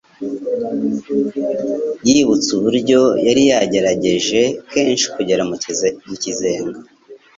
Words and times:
Yibutse 2.09 2.49
uburyo 2.57 3.01
yari 3.27 3.41
yaragerageje 3.51 4.41
kenshi 4.71 5.05
kugera 5.15 5.41
mu 6.09 6.17
kizenga, 6.25 6.79